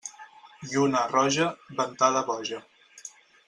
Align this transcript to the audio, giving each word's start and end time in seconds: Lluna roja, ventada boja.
Lluna 0.71 1.03
roja, 1.11 1.51
ventada 1.83 2.27
boja. 2.33 2.67